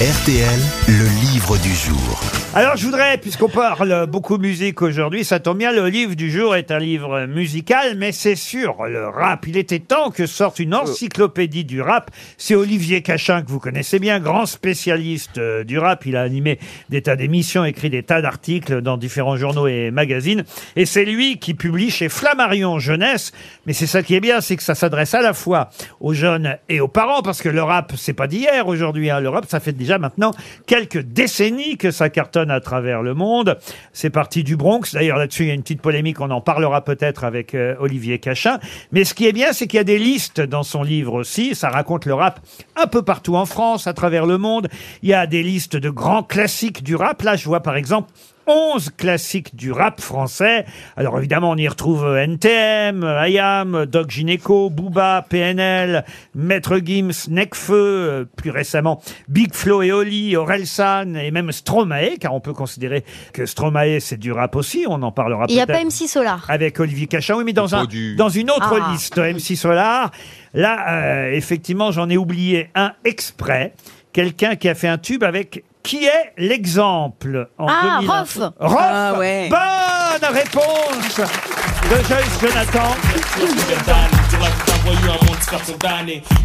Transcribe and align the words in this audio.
RTL, 0.00 0.60
le 0.88 1.30
livre 1.30 1.56
du 1.58 1.72
jour. 1.72 2.20
Alors 2.56 2.76
je 2.76 2.84
voudrais, 2.84 3.18
puisqu'on 3.18 3.48
parle 3.48 4.06
beaucoup 4.06 4.38
musique 4.38 4.80
aujourd'hui, 4.80 5.24
ça 5.24 5.40
tombe 5.40 5.58
bien, 5.58 5.72
le 5.72 5.88
livre 5.88 6.14
du 6.14 6.30
jour 6.30 6.54
est 6.54 6.70
un 6.70 6.78
livre 6.78 7.26
musical, 7.26 7.96
mais 7.96 8.12
c'est 8.12 8.36
sur 8.36 8.84
le 8.84 9.08
rap. 9.08 9.44
Il 9.48 9.56
était 9.56 9.80
temps 9.80 10.10
que 10.10 10.26
sorte 10.26 10.60
une 10.60 10.72
encyclopédie 10.72 11.64
du 11.64 11.80
rap. 11.80 12.12
C'est 12.38 12.54
Olivier 12.54 13.02
Cachin, 13.02 13.42
que 13.42 13.50
vous 13.50 13.58
connaissez 13.58 13.98
bien, 13.98 14.20
grand 14.20 14.46
spécialiste 14.46 15.38
euh, 15.38 15.64
du 15.64 15.80
rap. 15.80 16.06
Il 16.06 16.16
a 16.16 16.22
animé 16.22 16.60
des 16.90 17.02
tas 17.02 17.16
d'émissions, 17.16 17.64
écrit 17.64 17.90
des 17.90 18.04
tas 18.04 18.20
d'articles 18.20 18.82
dans 18.82 18.96
différents 18.96 19.36
journaux 19.36 19.66
et 19.66 19.90
magazines. 19.90 20.44
Et 20.76 20.86
c'est 20.86 21.04
lui 21.04 21.40
qui 21.40 21.54
publie 21.54 21.90
chez 21.90 22.08
Flammarion 22.08 22.78
Jeunesse. 22.78 23.32
Mais 23.66 23.72
c'est 23.72 23.88
ça 23.88 24.04
qui 24.04 24.14
est 24.14 24.20
bien, 24.20 24.40
c'est 24.40 24.54
que 24.54 24.62
ça 24.62 24.76
s'adresse 24.76 25.14
à 25.14 25.22
la 25.22 25.34
fois 25.34 25.70
aux 25.98 26.14
jeunes 26.14 26.56
et 26.68 26.78
aux 26.78 26.88
parents, 26.88 27.22
parce 27.22 27.42
que 27.42 27.48
le 27.48 27.64
rap, 27.64 27.94
c'est 27.96 28.12
pas 28.12 28.28
d'hier 28.28 28.68
aujourd'hui. 28.68 29.10
Hein. 29.10 29.18
Le 29.18 29.28
rap, 29.28 29.46
ça 29.48 29.58
fait 29.58 29.72
déjà 29.84 29.98
maintenant 29.98 30.32
quelques 30.66 31.00
décennies 31.00 31.76
que 31.76 31.90
ça 31.90 32.08
cartonne 32.08 32.50
à 32.50 32.60
travers 32.60 33.02
le 33.02 33.14
monde. 33.14 33.58
C'est 33.92 34.10
parti 34.10 34.42
du 34.42 34.56
Bronx. 34.56 34.94
D'ailleurs, 34.94 35.18
là-dessus, 35.18 35.44
il 35.44 35.48
y 35.48 35.50
a 35.50 35.54
une 35.54 35.62
petite 35.62 35.82
polémique. 35.82 36.20
On 36.20 36.30
en 36.30 36.40
parlera 36.40 36.84
peut-être 36.84 37.24
avec 37.24 37.54
euh, 37.54 37.76
Olivier 37.78 38.18
Cachin. 38.18 38.58
Mais 38.92 39.04
ce 39.04 39.14
qui 39.14 39.26
est 39.26 39.32
bien, 39.32 39.52
c'est 39.52 39.66
qu'il 39.66 39.76
y 39.76 39.80
a 39.80 39.84
des 39.84 39.98
listes 39.98 40.40
dans 40.40 40.62
son 40.62 40.82
livre 40.82 41.14
aussi. 41.14 41.54
Ça 41.54 41.68
raconte 41.68 42.06
le 42.06 42.14
rap 42.14 42.40
un 42.76 42.86
peu 42.86 43.02
partout 43.02 43.36
en 43.36 43.46
France, 43.46 43.86
à 43.86 43.92
travers 43.92 44.26
le 44.26 44.38
monde. 44.38 44.68
Il 45.02 45.10
y 45.10 45.14
a 45.14 45.26
des 45.26 45.42
listes 45.42 45.76
de 45.76 45.90
grands 45.90 46.22
classiques 46.22 46.82
du 46.82 46.96
rap. 46.96 47.22
Là, 47.22 47.36
je 47.36 47.44
vois 47.44 47.60
par 47.60 47.76
exemple 47.76 48.10
11 48.46 48.90
classiques 48.96 49.54
du 49.56 49.72
rap 49.72 50.00
français. 50.00 50.64
Alors 50.96 51.18
évidemment, 51.18 51.50
on 51.50 51.56
y 51.56 51.66
retrouve 51.68 52.04
euh, 52.04 52.22
NTM, 52.24 53.02
euh, 53.04 53.28
IAM, 53.28 53.86
Doc 53.86 54.10
Gineco, 54.10 54.70
Booba, 54.70 55.24
PNL, 55.28 56.04
Maître 56.34 56.78
Gims, 56.84 57.28
Necfeu, 57.30 57.74
euh, 57.74 58.24
plus 58.36 58.50
récemment 58.50 59.00
Big 59.28 59.54
Flo 59.54 59.82
et 59.82 59.92
Oli, 59.92 60.36
Orelsan 60.36 61.14
et 61.14 61.30
même 61.30 61.52
Stromae, 61.52 62.16
car 62.20 62.34
on 62.34 62.40
peut 62.40 62.52
considérer 62.52 63.04
que 63.32 63.46
Stromae 63.46 64.00
c'est 64.00 64.18
du 64.18 64.32
rap 64.32 64.56
aussi, 64.56 64.84
on 64.88 65.02
en 65.02 65.12
parlera 65.12 65.46
Il 65.48 65.54
n'y 65.54 65.60
a 65.60 65.66
pas 65.66 65.82
MC 65.84 66.06
Solar. 66.08 66.44
avec 66.48 66.78
Olivier 66.80 67.06
Cachin. 67.06 67.36
Oui, 67.36 67.44
mais 67.44 67.52
dans, 67.52 67.74
un, 67.74 67.86
dans 68.16 68.28
une 68.28 68.50
autre 68.50 68.78
Ah. 68.82 68.92
liste, 68.92 69.18
MC 69.18 69.56
Solar. 69.56 70.10
Là, 70.52 70.86
euh, 70.88 71.32
effectivement, 71.32 71.90
j'en 71.92 72.08
ai 72.08 72.16
oublié 72.16 72.68
un 72.74 72.92
exprès. 73.04 73.72
Quelqu'un 74.12 74.54
qui 74.54 74.68
a 74.68 74.74
fait 74.74 74.86
un 74.88 74.98
tube 74.98 75.24
avec 75.24 75.64
qui 75.84 76.06
est 76.06 76.32
l'exemple 76.38 77.48
en 77.58 77.66
Ah, 77.68 77.98
2001. 78.00 78.18
Rof. 78.20 78.38
Rof. 78.58 78.76
Ah, 78.80 79.14
ouais. 79.18 79.48
Bonne 79.50 80.34
réponse 80.34 81.20
de 81.20 81.96
Joyce 82.08 82.40
Jonathan. 82.40 82.96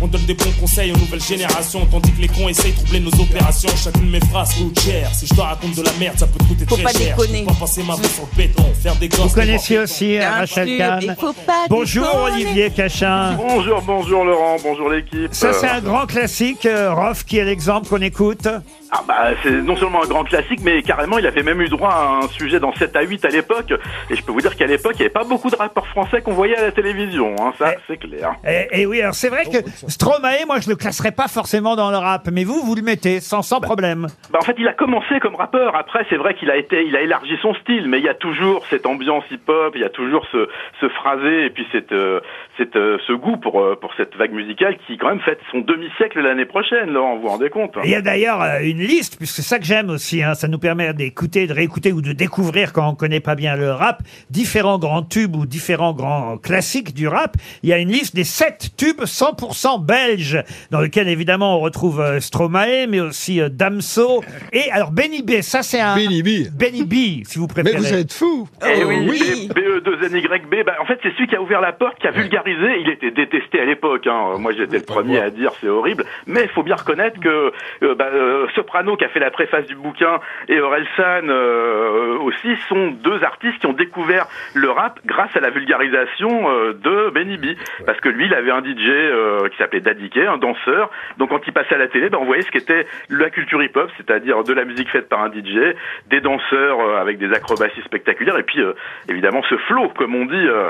On 0.02 0.08
donne 0.08 0.26
des 0.26 0.34
bons 0.34 0.52
conseils 0.60 0.92
aux 0.92 0.98
nouvelles 0.98 1.22
générations, 1.22 1.86
tandis 1.92 2.12
que 2.14 2.22
les 2.22 2.28
cons 2.28 2.48
essayent 2.50 2.72
de 2.72 2.78
troubler 2.78 3.00
nos 3.00 3.12
opérations. 3.22 3.70
Chacune 3.76 4.06
de 4.08 4.12
mes 4.12 4.20
phrases 4.28 4.54
coûte 4.56 4.80
cher. 4.80 5.10
Si 5.14 5.26
je 5.28 5.34
te 5.34 5.42
raconte 5.42 5.76
de 5.76 5.82
la 5.84 5.92
merde, 6.00 6.17
ça 6.17 6.28
peut 6.28 6.40
te 6.40 6.44
coûter 6.45 6.66
Faut 6.67 6.76
très 6.76 6.84
pas 6.84 6.92
cher. 6.92 7.16
déconner. 7.17 7.40
Je 7.40 7.44
peux 7.45 7.54
pas 7.54 7.60
passer 7.60 7.84
ma 7.84 7.95
vie 7.95 8.08
sur 8.08 8.23
le 8.32 8.38
béton, 8.38 8.64
faire 8.82 8.95
des 8.95 9.08
gosses. 9.10 9.20
Vous 9.20 9.30
connaissiez 9.30 9.80
aussi 9.80 10.17
euh, 10.17 10.30
Rachel 10.30 10.78
Kahn. 10.78 11.00
il 11.02 11.16
faut 11.20 11.34
pas 11.34 11.66
Bonjour 11.70 12.06
déconner. 12.06 12.23
Olivier 12.45 12.70
Cachin. 12.72 13.34
Bonjour, 13.36 13.82
bonjour 13.82 14.23
Laurent, 14.26 14.58
bonjour 14.64 14.90
l'équipe. 14.90 15.34
Ça, 15.34 15.54
c'est 15.54 15.67
un 15.70 15.82
grand 15.82 16.06
classique, 16.06 16.66
euh, 16.66 16.94
Rof, 16.94 17.26
qui 17.26 17.38
est 17.38 17.45
l'exemple 17.45 17.88
qu'on 17.90 18.02
écoute. 18.02 18.48
Ah 18.92 19.02
bah 19.08 19.30
c'est 19.44 19.52
non 19.52 19.76
seulement 19.76 20.04
un 20.04 20.08
grand 20.08 20.23
classique, 20.23 20.62
mais 20.64 20.82
carrément 20.82 21.20
il 21.20 21.28
avait 21.28 21.44
même 21.44 21.62
eu 21.62 21.68
droit 21.70 21.90
à 21.92 22.20
un 22.23 22.28
sujet 22.30 22.59
dans 22.59 22.73
7 22.73 22.95
à 22.95 23.02
8 23.04 23.23
à 23.26 23.30
l'époque. 23.30 23.72
Et 24.09 24.16
je 24.16 24.23
peux 24.23 24.32
vous 24.32 24.42
dire 24.42 24.56
qu'à 24.56 24.66
l'époque, 24.66 24.94
il 24.95 25.00
n'y 25.00 25.04
avait 25.04 25.09
pas 25.14 25.23
beaucoup 25.23 25.50
de 25.50 25.56
rappeurs 25.56 25.86
français 25.88 26.22
qu'on 26.22 26.34
voyait 26.34 26.58
à 26.58 26.62
la 26.64 26.72
télévision, 26.72 27.36
hein, 27.40 27.54
ça 27.60 27.73
Eh. 27.76 27.80
c'est 27.88 27.98
clair. 27.98 28.34
Et, 28.48 28.82
et 28.82 28.86
oui, 28.86 29.02
alors 29.02 29.14
c'est 29.14 29.30
vrai 29.30 29.44
que 29.45 29.58
Stromae, 29.88 30.45
moi, 30.48 30.60
je 30.60 30.70
le 30.70 30.76
classerais 30.76 31.12
pas 31.12 31.28
forcément 31.28 31.76
dans 31.76 31.92
le 31.92 31.98
rap, 31.98 32.28
mais 32.32 32.44
vous, 32.44 32.62
vous 32.66 32.76
le 32.76 32.82
mettez 32.82 33.20
sans, 33.20 33.42
sans 33.42 33.60
problème. 33.60 34.08
Bah 34.32 34.40
en 34.42 34.45
fait 34.45 34.56
il 34.58 34.67
a 34.67 34.73
commencé 34.73 35.20
comme 35.20 35.36
rappeur, 35.36 35.76
après 35.76 36.06
c'est 36.10 36.17
vrai 36.17 36.34
qu'il 36.36 36.50
a 36.50 36.58
été, 36.58 36.84
il 36.86 36.95
a 36.95 37.02
élargi 37.02 37.36
son 37.42 37.54
style, 37.56 37.88
mais 37.88 38.00
il 38.00 38.06
y 38.06 38.10
a 38.10 38.14
toujours 38.16 38.66
cette 38.70 38.86
ambiance 38.86 39.23
hip-hop, 39.32 39.73
il 39.76 39.82
y 39.82 39.86
a 39.86 39.90
toujours 39.90 40.26
ce, 40.32 40.48
ce 40.82 40.89
phrasé 40.89 41.45
et 41.45 41.50
puis 41.50 41.66
cette, 41.71 41.92
euh, 41.92 42.20
cette, 42.58 42.76
euh, 42.76 42.98
ce 43.08 43.14
goût 43.14 43.38
pour, 43.38 43.61
euh, 43.61 43.76
pour 43.80 43.94
cette 43.98 44.16
vague 44.16 44.32
musicale 44.33 44.77
qui 44.88 44.98
quand 44.98 45.10
même 45.10 45.20
fête 45.21 45.39
son 45.52 45.60
demi-siècle 45.60 46.20
l'année 46.21 46.45
prochaine, 46.45 46.92
Laurent, 46.92 47.16
vous 47.16 47.21
vous 47.23 47.27
rendez 47.30 47.50
compte 47.50 47.77
Il 47.83 47.89
y 47.92 47.95
a 47.95 48.02
d'ailleurs 48.02 48.42
euh, 48.42 48.60
une 48.80 48.88
liste, 48.88 49.17
puisque 49.17 49.36
c'est 49.36 49.42
ça 49.42 49.60
que 49.60 49.66
j'aime 49.66 49.90
aussi, 49.90 50.23
hein, 50.23 50.36
ça 50.36 50.48
nous 50.48 50.58
permet 50.58 50.94
d'écouter, 50.94 51.48
de 51.48 51.54
réécouter 51.54 51.92
ou 51.92 52.02
de 52.02 52.14
découvrir 52.14 52.72
quand 52.72 52.88
on 52.88 52.95
connaît 52.95 53.20
pas 53.20 53.36
bien 53.36 53.56
le 53.56 53.72
rap, 53.72 54.02
différents 54.30 54.80
grands 54.80 55.04
tubes 55.04 55.36
ou 55.36 55.45
différents 55.45 55.94
grands 55.94 56.38
classiques 56.38 56.94
du 56.94 57.08
rap. 57.08 57.36
Il 57.64 57.70
y 57.70 57.73
a 57.73 57.78
une 57.78 57.89
liste 57.89 58.16
des 58.16 58.23
sept 58.23 58.72
tubes 58.78 59.02
100% 59.02 59.84
belges, 59.84 60.44
dans 60.72 60.80
lequel 60.80 61.10
évidemment 61.10 61.58
on 61.58 61.60
retrouve 61.60 62.00
euh, 62.00 62.20
Stromae, 62.20 62.88
mais 62.88 63.02
aussi 63.02 63.42
euh, 63.42 63.50
Damso. 63.50 64.23
Et 64.54 64.72
alors 64.72 64.92
Benny 64.92 65.23
B, 65.23 65.42
ça 65.42 65.62
c'est 65.62 65.82
un... 65.82 65.95
Benny 65.95 66.23
B. 66.23 66.50
Benny 66.54 66.84
B, 66.84 67.26
si 67.26 67.38
vous 67.38 67.48
préférez. 67.48 67.76
Mais 67.76 67.80
vous 67.80 67.94
êtes 67.94 68.14
fou 68.14 68.48
Eh 68.66 68.84
oui, 68.86 69.08
oui. 69.10 69.50
BE2NYB, 69.54 70.64
bah, 70.66 70.76
en 70.82 70.86
fait 70.86 71.00
c'est 71.04 71.12
celui 71.16 71.28
qui 71.28 71.36
a 71.36 71.42
ouvert 71.42 71.60
la 71.60 71.73
porte, 71.73 72.00
qui 72.00 72.08
a 72.08 72.12
vulgarisé, 72.12 72.80
il 72.80 72.89
était 72.89 73.12
détesté 73.12 73.60
à 73.60 73.66
l'époque, 73.66 74.08
hein. 74.08 74.38
moi 74.39 74.54
j'étais 74.58 74.78
le 74.78 74.84
premier 74.84 75.20
à 75.20 75.30
dire 75.30 75.52
c'est 75.60 75.68
horrible, 75.68 76.06
mais 76.28 76.44
il 76.44 76.50
faut 76.50 76.64
bien 76.64 76.76
reconnaître 76.76 77.20
que 77.20 77.52
euh, 77.84 77.95
bah, 77.95 78.10
euh, 78.14 78.48
Soprano 78.70 78.96
qui 78.96 79.06
a 79.06 79.10
fait 79.10 79.20
la 79.20 79.32
préface 79.32 79.66
du 79.66 79.76
bouquin 79.76 80.20
et 80.48 80.60
Orelsan 80.60 81.28
euh, 81.28 82.20
aussi 82.20 82.56
sont 82.68 82.92
deux 82.92 83.24
artistes 83.24 83.58
qui 83.60 83.66
ont 83.66 83.74
découvert 83.74 84.28
le 84.54 84.70
rap 84.70 85.00
grâce 85.06 85.36
à 85.36 85.40
la 85.40 85.50
vulgarisation 85.50 86.52
euh, 86.52 86.74
de 86.74 87.10
Benny 87.10 87.38
B, 87.38 87.58
parce 87.88 88.00
que 88.00 88.10
lui 88.10 88.28
il 88.28 88.34
avait 88.36 88.52
un 88.52 88.64
DJ 88.64 88.88
euh, 88.88 89.50
qui 89.50 89.58
s'appelait 89.58 89.80
Daddy 89.80 90.12
Kay, 90.12 90.28
un 90.28 90.38
danseur, 90.38 90.92
donc 91.18 91.30
quand 91.30 91.42
il 91.48 91.54
passait 91.54 91.76
à 91.76 91.78
la 91.80 91.88
télé, 91.88 92.10
bah, 92.10 92.20
on 92.22 92.26
voyait 92.26 92.44
ce 92.44 92.52
qu'était 92.52 92.86
la 93.10 93.32
culture 93.32 93.64
hip-hop, 93.64 93.90
c'est-à-dire 93.98 94.44
de 94.44 94.54
la 94.54 94.66
musique 94.66 94.90
faite 94.90 95.10
par 95.10 95.22
un 95.22 95.32
DJ, 95.32 95.76
des 96.10 96.22
danseurs 96.22 96.80
euh, 96.80 97.02
avec 97.02 97.18
des 97.18 97.32
acrobaties 97.32 97.82
spectaculaires, 97.82 98.38
et 98.38 98.44
puis 98.44 98.62
euh, 98.62 98.74
évidemment 99.08 99.42
ce 99.50 99.58
flow, 99.68 99.90
comme 99.98 100.14
on 100.14 100.26
dit, 100.26 100.36
euh, 100.36 100.70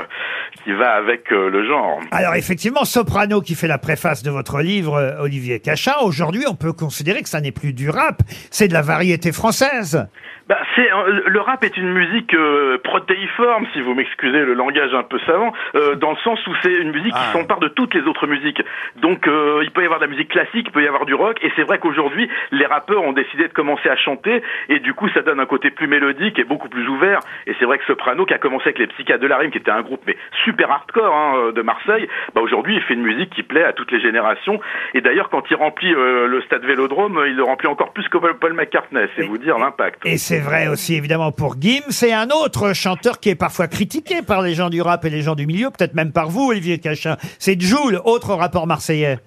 qui 0.64 0.72
va 0.72 0.92
avec 0.92 1.32
euh, 1.32 1.50
le 1.50 1.66
genre. 1.66 2.00
Alors 2.12 2.34
effectivement, 2.34 2.84
Soprano 2.84 3.40
qui 3.40 3.54
fait 3.54 3.68
la 3.68 3.78
préface 3.78 4.22
de 4.22 4.30
votre 4.30 4.60
livre, 4.60 4.94
euh, 4.94 5.20
Olivier 5.20 5.60
Cachin, 5.60 5.94
aujourd'hui 6.02 6.44
on 6.48 6.54
peut 6.54 6.72
considérer 6.72 7.22
que 7.22 7.28
ça 7.28 7.40
n'est 7.40 7.52
plus 7.52 7.72
du 7.90 7.96
rap, 7.96 8.22
c'est 8.50 8.68
de 8.68 8.72
la 8.72 8.82
variété 8.82 9.32
française. 9.32 10.06
Bah, 10.48 10.58
c'est 10.74 10.92
euh, 10.92 11.22
le 11.26 11.40
rap 11.40 11.62
est 11.62 11.76
une 11.76 11.92
musique 11.92 12.34
euh, 12.34 12.76
protéiforme, 12.82 13.66
si 13.72 13.80
vous 13.82 13.94
m'excusez 13.94 14.44
le 14.44 14.54
langage 14.54 14.92
un 14.92 15.04
peu 15.04 15.20
savant, 15.20 15.52
euh, 15.76 15.94
dans 15.94 16.10
le 16.10 16.16
sens 16.24 16.44
où 16.48 16.50
c'est 16.60 16.72
une 16.72 16.90
musique 16.90 17.14
qui 17.14 17.32
s'empare 17.32 17.60
de 17.60 17.68
toutes 17.68 17.94
les 17.94 18.02
autres 18.02 18.26
musiques. 18.26 18.60
Donc 18.96 19.28
euh, 19.28 19.60
il 19.62 19.70
peut 19.70 19.82
y 19.82 19.84
avoir 19.84 20.00
de 20.00 20.06
la 20.06 20.10
musique 20.10 20.28
classique, 20.28 20.66
il 20.66 20.72
peut 20.72 20.82
y 20.82 20.88
avoir 20.88 21.06
du 21.06 21.14
rock, 21.14 21.38
et 21.42 21.52
c'est 21.54 21.62
vrai 21.62 21.78
qu'aujourd'hui 21.78 22.28
les 22.50 22.66
rappeurs 22.66 23.04
ont 23.04 23.12
décidé 23.12 23.46
de 23.46 23.52
commencer 23.52 23.88
à 23.88 23.94
chanter, 23.94 24.42
et 24.68 24.80
du 24.80 24.92
coup 24.92 25.08
ça 25.10 25.22
donne 25.22 25.38
un 25.38 25.46
côté 25.46 25.70
plus 25.70 25.86
mélodique 25.86 26.36
et 26.40 26.44
beaucoup 26.44 26.68
plus 26.68 26.88
ouvert. 26.88 27.20
Et 27.46 27.54
c'est 27.60 27.64
vrai 27.64 27.78
que 27.78 27.84
Soprano, 27.84 28.26
qui 28.26 28.34
a 28.34 28.38
commencé 28.38 28.64
avec 28.64 28.80
les 28.80 28.88
Psychiatres 28.88 29.22
de 29.22 29.28
la 29.28 29.36
Rime, 29.36 29.52
qui 29.52 29.58
était 29.58 29.70
un 29.70 29.82
groupe 29.82 30.02
mais 30.08 30.16
super 30.44 30.68
hardcore 30.68 31.14
hein, 31.14 31.52
de 31.54 31.62
Marseille, 31.62 32.08
bah 32.34 32.40
aujourd'hui 32.40 32.74
il 32.74 32.82
fait 32.82 32.94
une 32.94 33.02
musique 33.02 33.30
qui 33.30 33.44
plaît 33.44 33.62
à 33.62 33.72
toutes 33.72 33.92
les 33.92 34.00
générations. 34.00 34.60
Et 34.94 35.00
d'ailleurs 35.00 35.28
quand 35.28 35.48
il 35.48 35.54
remplit 35.54 35.92
le 35.92 36.42
stade 36.46 36.64
Vélodrome, 36.64 37.22
il 37.28 37.36
le 37.36 37.44
remplit 37.44 37.68
encore 37.68 37.79
plus 37.88 38.08
que 38.08 38.18
Paul 38.18 38.38
Paul 38.38 38.52
McCartney. 38.52 39.06
C'est 39.16 39.26
vous 39.26 39.38
dire 39.38 39.58
l'impact. 39.58 40.02
Et 40.04 40.18
c'est 40.18 40.38
vrai 40.38 40.68
aussi 40.68 40.94
évidemment 40.94 41.32
pour 41.32 41.56
Gims, 41.60 41.90
c'est 41.90 42.12
un 42.12 42.28
autre 42.28 42.74
chanteur 42.74 43.18
qui 43.20 43.30
est 43.30 43.34
parfois 43.34 43.66
critiqué 43.68 44.22
par 44.22 44.42
les 44.42 44.54
gens 44.54 44.70
du 44.70 44.82
rap 44.82 45.04
et 45.04 45.10
les 45.10 45.22
gens 45.22 45.34
du 45.34 45.46
milieu, 45.46 45.70
peut-être 45.70 45.94
même 45.94 46.12
par 46.12 46.28
vous 46.28 46.48
Olivier 46.50 46.78
Cachin. 46.78 47.16
C'est 47.38 47.60
Joule, 47.60 48.00
autre 48.04 48.34
rapport 48.34 48.66
marseillais. 48.66 49.18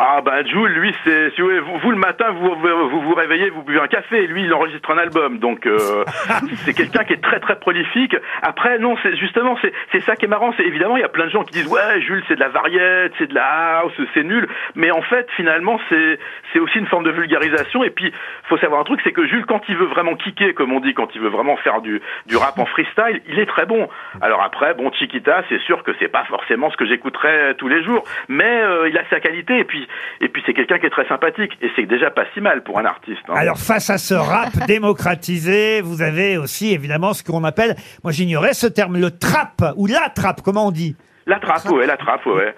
Ah 0.00 0.20
bah 0.24 0.44
Jules, 0.44 0.70
lui, 0.74 0.94
c'est 1.02 1.30
si 1.34 1.40
vous, 1.40 1.48
voulez, 1.48 1.58
vous, 1.58 1.76
vous, 1.78 1.90
le 1.90 1.96
matin, 1.96 2.26
vous, 2.30 2.54
vous 2.54 3.00
vous 3.00 3.14
réveillez, 3.14 3.50
vous 3.50 3.64
buvez 3.64 3.80
un 3.80 3.88
café, 3.88 4.28
lui 4.28 4.44
il 4.44 4.54
enregistre 4.54 4.88
un 4.92 4.98
album, 4.98 5.40
donc 5.40 5.66
euh, 5.66 6.04
c'est 6.64 6.72
quelqu'un 6.72 7.02
qui 7.02 7.14
est 7.14 7.20
très 7.20 7.40
très 7.40 7.58
prolifique. 7.58 8.14
Après 8.42 8.78
non, 8.78 8.94
c'est 9.02 9.16
justement 9.16 9.58
c'est 9.60 9.72
c'est 9.90 9.98
ça 10.02 10.14
qui 10.14 10.26
est 10.26 10.28
marrant, 10.28 10.54
c'est 10.56 10.62
évidemment 10.62 10.96
il 10.96 11.00
y 11.00 11.04
a 11.04 11.08
plein 11.08 11.24
de 11.24 11.30
gens 11.30 11.42
qui 11.42 11.50
disent 11.50 11.66
ouais 11.66 12.00
Jules 12.02 12.22
c'est 12.28 12.36
de 12.36 12.40
la 12.40 12.48
variette, 12.48 13.12
c'est 13.18 13.26
de 13.26 13.34
la 13.34 13.80
house, 13.80 13.92
c'est 14.14 14.22
nul, 14.22 14.46
mais 14.76 14.92
en 14.92 15.02
fait 15.02 15.28
finalement 15.34 15.80
c'est 15.88 16.20
c'est 16.52 16.60
aussi 16.60 16.78
une 16.78 16.86
forme 16.86 17.02
de 17.02 17.10
vulgarisation. 17.10 17.82
Et 17.82 17.90
puis 17.90 18.12
faut 18.44 18.58
savoir 18.58 18.80
un 18.80 18.84
truc, 18.84 19.00
c'est 19.02 19.12
que 19.12 19.26
Jules 19.26 19.46
quand 19.46 19.62
il 19.68 19.76
veut 19.76 19.86
vraiment 19.86 20.14
kicker 20.14 20.54
comme 20.54 20.72
on 20.72 20.78
dit, 20.78 20.94
quand 20.94 21.12
il 21.16 21.20
veut 21.20 21.28
vraiment 21.28 21.56
faire 21.56 21.80
du 21.80 22.00
du 22.26 22.36
rap 22.36 22.56
en 22.60 22.66
freestyle, 22.66 23.20
il 23.26 23.40
est 23.40 23.46
très 23.46 23.66
bon. 23.66 23.88
Alors 24.20 24.42
après 24.44 24.74
bon 24.74 24.92
Chiquita, 24.92 25.42
c'est 25.48 25.60
sûr 25.62 25.82
que 25.82 25.90
c'est 25.98 26.06
pas 26.06 26.22
forcément 26.26 26.70
ce 26.70 26.76
que 26.76 26.86
j'écouterais 26.86 27.54
tous 27.54 27.66
les 27.66 27.82
jours, 27.82 28.04
mais 28.28 28.62
euh, 28.62 28.88
il 28.88 28.96
a 28.96 29.02
sa 29.10 29.18
qualité. 29.18 29.58
Et 29.58 29.64
puis 29.64 29.87
et 30.20 30.28
puis 30.28 30.42
c'est 30.46 30.54
quelqu'un 30.54 30.78
qui 30.78 30.86
est 30.86 30.90
très 30.90 31.06
sympathique 31.08 31.52
et 31.60 31.70
c'est 31.76 31.86
déjà 31.86 32.10
pas 32.10 32.24
si 32.34 32.40
mal 32.40 32.62
pour 32.62 32.78
un 32.78 32.84
artiste. 32.84 33.20
hein. 33.28 33.34
Alors 33.36 33.58
face 33.58 33.90
à 33.90 33.98
ce 33.98 34.14
rap 34.14 34.50
démocratisé, 34.66 35.80
vous 35.80 36.02
avez 36.02 36.36
aussi 36.36 36.72
évidemment 36.72 37.12
ce 37.12 37.22
qu'on 37.22 37.44
appelle, 37.44 37.76
moi 38.04 38.12
j'ignorais 38.12 38.54
ce 38.54 38.66
terme, 38.66 38.98
le 39.00 39.10
trap 39.10 39.62
ou 39.76 39.86
la 39.86 40.08
trap, 40.14 40.40
comment 40.42 40.66
on 40.66 40.70
dit? 40.70 40.96
La 41.26 41.38
trappe, 41.38 41.66
ouais, 41.70 41.86
la 41.86 41.96
trappe, 41.96 42.24
ouais. 42.26 42.54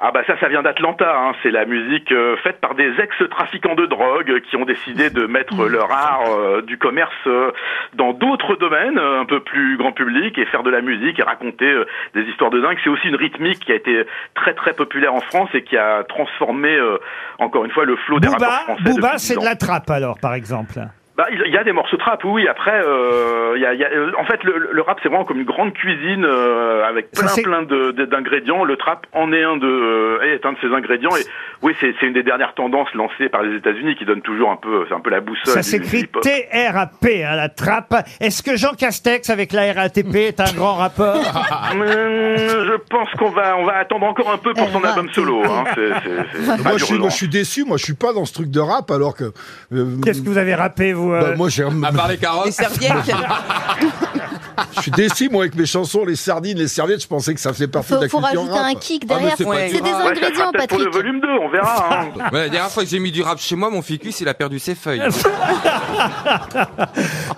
Ah 0.00 0.10
bah 0.12 0.22
ça, 0.26 0.38
ça 0.40 0.48
vient 0.48 0.62
d'Atlanta. 0.62 1.16
Hein. 1.16 1.32
C'est 1.42 1.52
la 1.52 1.66
musique 1.66 2.10
euh, 2.10 2.36
faite 2.38 2.60
par 2.60 2.74
des 2.74 2.90
ex-trafiquants 3.00 3.76
de 3.76 3.86
drogue 3.86 4.40
qui 4.50 4.56
ont 4.56 4.64
décidé 4.64 5.08
de 5.08 5.26
mettre 5.26 5.66
leur 5.68 5.90
art 5.92 6.24
euh, 6.28 6.62
du 6.62 6.78
commerce 6.78 7.12
euh, 7.26 7.52
dans 7.94 8.12
d'autres 8.12 8.56
domaines, 8.56 8.98
euh, 8.98 9.20
un 9.20 9.24
peu 9.24 9.40
plus 9.40 9.76
grand 9.76 9.92
public, 9.92 10.36
et 10.36 10.46
faire 10.46 10.64
de 10.64 10.70
la 10.70 10.80
musique 10.80 11.20
et 11.20 11.22
raconter 11.22 11.70
euh, 11.70 11.86
des 12.14 12.22
histoires 12.22 12.50
de 12.50 12.60
dingue. 12.60 12.76
C'est 12.82 12.90
aussi 12.90 13.06
une 13.06 13.14
rythmique 13.16 13.60
qui 13.60 13.70
a 13.72 13.76
été 13.76 14.04
très 14.34 14.54
très 14.54 14.72
populaire 14.72 15.14
en 15.14 15.20
France 15.20 15.50
et 15.54 15.62
qui 15.62 15.76
a 15.76 16.02
transformé 16.04 16.74
euh, 16.74 16.98
encore 17.38 17.64
une 17.64 17.70
fois 17.70 17.84
le 17.84 17.96
flot 17.96 18.18
des 18.18 18.28
rappeurs 18.28 18.48
Booba, 18.48 18.60
français. 18.64 18.82
Booba 18.82 19.08
depuis 19.08 19.20
c'est 19.20 19.34
10 19.34 19.40
de 19.40 19.44
la 19.44 19.54
trappe 19.56 19.90
alors, 19.90 20.18
par 20.18 20.34
exemple. 20.34 20.80
Bah, 21.16 21.26
il 21.30 21.52
y 21.52 21.56
a 21.56 21.62
des 21.62 21.70
morceaux 21.72 21.96
de 21.96 22.02
trap, 22.02 22.24
oui. 22.24 22.48
Après, 22.48 22.82
euh, 22.84 23.52
il 23.54 23.62
y 23.62 23.66
a, 23.66 23.72
il 23.72 23.78
y 23.78 23.84
a- 23.84 23.90
euh, 23.92 24.10
en 24.18 24.24
fait, 24.24 24.42
le, 24.42 24.70
le 24.72 24.82
rap 24.82 24.98
c'est 25.00 25.08
vraiment 25.08 25.24
comme 25.24 25.38
une 25.38 25.44
grande 25.46 25.72
cuisine 25.72 26.24
euh, 26.24 26.84
avec 26.84 27.06
Ça, 27.12 27.22
plein 27.22 27.28
c'est- 27.28 27.42
plein 27.42 27.62
d'ingrédients. 27.62 28.64
Le 28.64 28.76
trap 28.76 29.06
en 29.12 29.32
est 29.32 29.44
un 29.44 29.56
de 29.56 29.64
euh, 29.66 30.34
est 30.34 30.44
un 30.44 30.54
de 30.54 30.58
ces 30.60 30.74
ingrédients. 30.74 31.14
Et 31.16 31.22
oui, 31.62 31.72
c'est 31.80 31.94
c'est 32.00 32.06
une 32.06 32.14
des 32.14 32.24
dernières 32.24 32.54
tendances 32.54 32.92
lancées 32.94 33.28
par 33.28 33.44
les 33.44 33.56
États-Unis 33.56 33.94
qui 33.94 34.04
donne 34.04 34.22
toujours 34.22 34.50
un 34.50 34.56
peu, 34.56 34.86
c'est 34.88 34.94
un 34.94 34.98
peu 34.98 35.10
la 35.10 35.20
boussole. 35.20 35.54
Ça 35.54 35.62
s'écrit. 35.62 36.08
T-R-A-P, 36.20 37.24
hein, 37.24 37.36
la 37.36 37.48
trappe. 37.48 37.94
Est-ce 38.20 38.42
que 38.42 38.56
Jean 38.56 38.72
Castex, 38.74 39.30
avec 39.30 39.52
la 39.52 39.72
RATP, 39.72 40.16
est 40.16 40.40
un 40.40 40.52
grand 40.52 40.74
rappeur? 40.74 41.14
Hum, 41.14 41.84
je 41.86 42.76
pense 42.90 43.08
qu'on 43.12 43.30
va 43.30 43.56
on 43.56 43.64
va 43.64 43.76
attendre 43.76 44.06
encore 44.06 44.32
un 44.32 44.38
peu 44.38 44.52
pour 44.52 44.68
son 44.68 44.82
album 44.82 45.08
solo. 45.12 45.42
Hein. 45.44 45.62
C'est- 45.76 45.90
c'est- 46.02 46.40
c'est 46.56 46.62
pas 46.64 46.70
Moi 46.70 46.78
je, 46.78 46.84
suis, 46.86 46.98
moi 46.98 47.08
je 47.10 47.14
suis 47.16 47.28
déçu, 47.28 47.64
moi 47.64 47.76
je 47.76 47.84
suis 47.84 47.94
pas 47.94 48.12
dans 48.12 48.24
ce 48.24 48.32
truc 48.34 48.50
de 48.50 48.58
rap 48.60 48.90
alors 48.90 49.14
que. 49.14 49.24
euh, 49.72 49.86
Qu'est-ce 50.04 50.20
que 50.22 50.28
vous 50.28 50.38
avez 50.38 50.54
rappé, 50.56 50.92
vous 50.92 51.03
euh 51.12 51.20
bah, 51.20 51.36
moi 51.36 51.48
j'ai. 51.48 51.64
À 51.64 51.92
part 51.92 52.08
les 52.08 52.18
carottes. 52.18 52.46
Les 52.46 52.52
serviettes. 52.52 52.92
Je 54.76 54.80
suis 54.82 54.90
déçu 54.90 55.28
moi 55.28 55.42
avec 55.44 55.54
mes 55.54 55.66
chansons, 55.66 56.04
les 56.04 56.16
sardines, 56.16 56.58
les 56.58 56.68
serviettes, 56.68 57.02
je 57.02 57.06
pensais 57.08 57.34
que 57.34 57.40
ça 57.40 57.52
faisait 57.52 57.68
partie 57.68 57.88
Faut, 57.90 57.96
de 57.96 58.02
la 58.02 58.08
faut 58.08 58.18
culture 58.20 58.40
rajouter 58.40 58.58
rap. 58.58 58.76
un 58.76 58.78
kick 58.78 59.02
Ah, 59.04 59.06
derrière. 59.14 59.34
c'est 59.36 59.44
pas 59.44 59.50
c'est 59.68 59.80
des. 59.80 59.80
Ouais, 59.80 59.90
ça 59.90 59.98
sera 59.98 60.10
ingrédients, 60.10 60.52
peut-être 60.52 60.68
pour 60.68 60.78
le 60.78 60.84
Patrick. 60.84 60.94
volume 61.04 61.20
2, 61.20 61.28
on 61.42 61.48
verra. 61.50 61.88
Hein. 61.92 62.08
Ouais, 62.32 62.40
la 62.44 62.48
dernière 62.48 62.70
fois 62.70 62.82
que 62.84 62.88
j'ai 62.88 62.98
mis 62.98 63.12
du 63.12 63.22
rap 63.22 63.38
chez 63.40 63.56
moi, 63.56 63.70
mon 63.70 63.82
ficus, 63.82 64.20
il 64.20 64.28
a 64.28 64.34
perdu 64.34 64.58
ses 64.58 64.74
feuilles. 64.74 65.02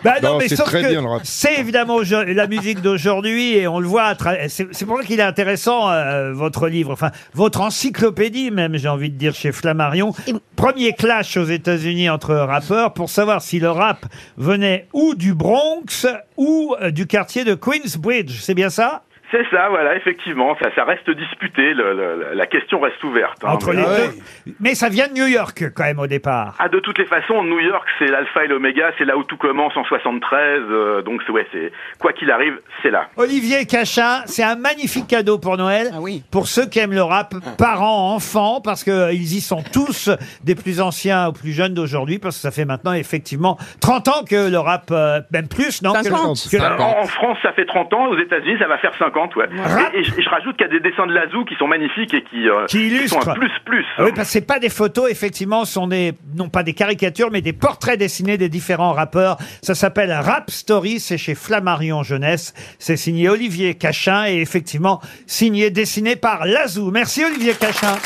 Bah 0.05 0.15
non, 0.23 0.33
Non, 0.33 0.39
mais 0.39 0.49
c'est 0.49 0.57
très 0.57 0.83
que 0.83 0.89
bien, 0.89 1.01
le 1.03 1.09
rap. 1.09 1.21
c'est 1.25 1.59
évidemment 1.59 1.99
la 2.27 2.47
musique 2.47 2.81
d'aujourd'hui 2.81 3.57
et 3.57 3.67
on 3.69 3.81
le 3.81 3.87
voit. 3.89 4.15
C'est 4.49 4.69
c'est 4.73 4.85
pour 4.87 4.99
ça 4.99 5.05
qu'il 5.05 5.19
est 5.21 5.23
intéressant 5.23 5.91
euh, 5.91 6.33
votre 6.33 6.69
livre, 6.69 6.93
enfin 6.93 7.11
votre 7.35 7.61
encyclopédie 7.61 8.51
même, 8.51 8.77
j'ai 8.77 8.89
envie 8.89 9.11
de 9.11 9.17
dire 9.17 9.35
chez 9.35 9.53
Flammarion. 9.53 10.13
Et- 10.27 10.35
Premier 10.57 10.93
clash 10.95 11.37
aux 11.37 11.45
États-Unis 11.45 12.09
entre 12.09 12.35
rappeurs 12.35 12.93
pour 12.95 13.11
savoir 13.11 13.43
si 13.43 13.59
le 13.59 13.71
rap 13.71 14.07
venait 14.39 14.89
ou 14.93 15.15
du 15.15 15.35
Bronx 15.35 16.07
ou 16.37 16.75
euh, 16.81 16.91
du 16.91 17.07
quartier 17.07 17.45
de 17.45 17.55
Queensbridge. 17.55 18.41
C'est 18.41 18.55
bien 18.55 18.71
ça? 18.71 19.03
C'est 19.33 19.45
ça, 19.51 19.69
voilà, 19.71 19.97
effectivement, 19.97 20.57
ça, 20.63 20.69
ça 20.75 20.85
reste 20.85 21.11
disputé. 21.11 21.75
le- 21.75 21.95
le- 21.95 22.35
la 22.35 22.47
question 22.47 22.79
reste 22.81 23.03
ouverte. 23.03 23.39
hein, 23.45 23.49
entre 23.53 23.71
mais- 23.73 23.77
les 23.77 23.83
Ah 23.87 23.91
ouais. 23.91 24.09
deux. 24.47 24.53
Mais 24.61 24.75
ça 24.75 24.89
vient 24.89 25.09
de 25.09 25.15
New 25.15 25.27
York 25.27 25.65
quand 25.75 25.83
même 25.85 25.99
au 25.99 26.07
départ. 26.07 26.55
Ah, 26.59 26.69
de 26.69 26.79
toutes 26.79 26.99
les 26.99 27.05
façons, 27.07 27.43
New 27.43 27.59
York, 27.61 27.87
c'est 27.99 28.07
l'alpha 28.07 28.45
et 28.45 28.49
l'oméga, 28.49 28.91
c'est 28.99 29.05
là 29.05 29.17
où 29.17 29.25
tout 29.25 29.37
commence 29.37 29.77
en 29.77 29.85
73, 29.85 30.61
euh, 30.71 31.03
donc 31.03 31.23
c'est- 31.27 31.33
ouais, 31.33 31.47
c'est 31.53 31.73
quoi 31.99 32.13
qu'il 32.13 32.31
arrive, 32.31 32.59
c'est 32.83 32.91
là. 32.91 33.09
Olivier 33.17 33.67
Cachin, 33.67 34.23
c'est 34.27 34.43
un 34.43 34.55
magnifique 34.57 35.07
cadeau 35.09 35.39
pour 35.39 35.57
Noël. 35.57 35.91
Ah 35.93 35.99
oui. 36.01 36.23
Pour 36.31 36.47
ceux 36.47 36.67
qui 36.67 36.79
aiment 36.79 36.93
le 36.95 37.03
rap, 37.03 37.35
parents, 37.59 38.15
enfants, 38.15 38.61
parce 38.63 38.85
que 38.85 38.91
euh, 38.91 39.13
ils 39.13 39.37
y 39.37 39.41
sont 39.41 39.63
tous, 39.73 40.11
des 40.45 40.55
plus 40.55 40.81
anciens 40.81 41.29
aux 41.29 41.33
plus 41.33 41.53
jeunes 41.53 41.75
d'aujourd'hui, 41.75 42.19
parce 42.19 42.37
que 42.37 42.43
ça 42.43 42.51
fait 42.51 42.65
maintenant 42.65 42.93
effectivement 42.93 43.57
30 43.81 44.09
ans 44.09 44.25
que 44.29 44.51
le 44.51 44.59
rap, 44.59 44.85
euh, 44.93 45.21
même 45.33 45.49
plus, 45.49 45.83
non? 45.83 45.93
Que- 45.93 46.03
50. 46.05 46.49
que- 46.51 46.57
Euh, 46.57 46.77
En, 46.79 47.03
en 47.03 47.07
France, 47.07 47.39
ça 47.43 47.53
fait 47.53 47.65
30 47.67 47.93
ans, 47.95 48.07
aux 48.09 48.19
États-Unis, 48.19 48.57
ça 48.59 48.67
va 48.69 48.79
faire 48.79 48.93
50, 48.99 49.16
ouais. 49.37 49.47
Et, 49.95 50.01
et 50.01 50.03
je, 50.05 50.29
rajoute 50.29 50.57
qu'il 50.57 50.67
y 50.67 50.71
a 50.71 50.73
des 50.73 50.81
dessins 50.81 51.07
de 51.07 51.13
Lazou 51.13 51.45
qui 51.45 51.55
sont 51.57 51.67
magnifiques 51.67 52.15
et 52.15 52.23
qui, 52.23 52.49
euh, 52.49 52.67
Qui 52.67 52.77
sont 52.91 52.97
illustrent. 52.97 53.29
un 53.31 53.35
plus 53.35 53.51
plus. 53.65 53.85
Ah 53.99 54.05
Oui, 54.05 54.11
parce 54.15 54.29
que 54.29 54.33
c'est 54.33 54.47
pas 54.47 54.59
des 54.59 54.69
photos, 54.69 55.11
effectivement, 55.11 55.65
ce 55.65 55.73
sont 55.75 55.87
des, 55.87 56.13
non 56.37 56.49
pas 56.49 56.63
des 56.63 56.75
caricatures, 56.75 57.31
mais 57.31 57.41
des 57.41 57.53
portraits 57.53 57.99
dessinés 57.99 58.37
des 58.39 58.49
différents 58.49 58.93
rappeurs. 58.93 59.37
Ça 59.63 59.75
s'appelle 59.75 60.13
Rap 60.13 60.51
Story, 60.51 61.01
c'est 61.01 61.19
chez 61.19 61.35
Flammarion 61.35 62.03
Jeunesse. 62.03 62.55
C'est 62.79 62.97
signé 62.97 63.29
Olivier 63.29 63.75
Cachin 63.75 64.27
et 64.27 64.41
effectivement 64.41 65.01
signé, 65.27 65.71
dessiné 65.71 66.17
par 66.17 66.45
Lazou. 66.47 66.91
Merci 66.91 67.25
Olivier 67.25 67.55
Cachin. 67.55 67.97